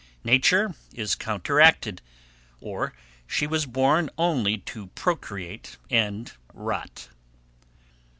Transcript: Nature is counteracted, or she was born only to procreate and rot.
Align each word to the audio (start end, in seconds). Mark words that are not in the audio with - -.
Nature 0.23 0.73
is 0.95 1.13
counteracted, 1.13 2.01
or 2.59 2.91
she 3.27 3.45
was 3.45 3.67
born 3.67 4.09
only 4.17 4.57
to 4.57 4.87
procreate 4.87 5.77
and 5.91 6.33
rot. 6.55 7.09